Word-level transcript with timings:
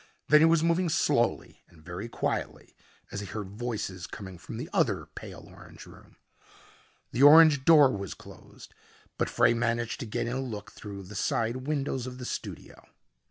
Then 0.29 0.41
he 0.41 0.45
was 0.45 0.63
moving 0.63 0.89
slowly 0.89 1.61
and 1.67 1.79
very 1.85 2.09
quietly 2.09 2.75
as 3.11 3.19
he 3.19 3.27
heard 3.27 3.49
voices 3.51 4.07
coming 4.07 4.39
from 4.39 4.57
the 4.57 4.67
other 4.73 5.05
pale 5.13 5.41
orange 5.47 5.85
room. 5.85 6.15
The 7.11 7.21
orange 7.21 7.65
door 7.65 7.95
was 7.95 8.15
closed 8.15 8.73
but 9.19 9.29
Frey 9.29 9.53
managed 9.53 9.99
to 9.99 10.07
get 10.07 10.25
in 10.25 10.33
a 10.33 10.39
look 10.41 10.71
through 10.71 11.03
the 11.03 11.13
side 11.13 11.67
windows 11.67 12.07
of 12.07 12.17
the 12.17 12.25
studio. 12.25 12.83